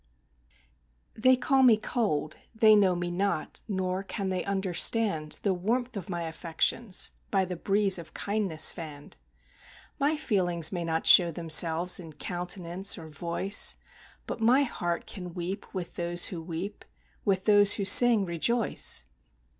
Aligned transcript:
They 1.13 1.35
call 1.35 1.61
me 1.61 1.77
cold 1.77 2.35
they 2.55 2.75
know 2.75 2.95
me 2.95 3.11
not, 3.11 3.61
nor 3.67 4.01
can 4.01 4.29
they 4.29 4.43
understand 4.43 5.39
The 5.43 5.53
warmth 5.53 5.95
of 5.95 6.09
my 6.09 6.23
affections, 6.23 7.11
by 7.29 7.45
the 7.45 7.55
breeze 7.55 7.99
of 7.99 8.15
kindness 8.15 8.71
fanned; 8.71 9.17
My 9.99 10.17
feelings 10.17 10.71
may 10.71 10.83
not 10.83 11.05
show 11.05 11.29
themselves 11.29 11.99
in 11.99 12.13
countenance 12.13 12.97
or 12.97 13.09
voice, 13.09 13.75
But 14.25 14.41
my 14.41 14.63
heart 14.63 15.05
can 15.05 15.35
weep 15.35 15.71
with 15.71 15.97
those 15.97 16.25
who 16.29 16.41
weep 16.41 16.83
with 17.23 17.45
those 17.45 17.73
who 17.73 17.85
sing, 17.85 18.25
rejoice! 18.25 19.03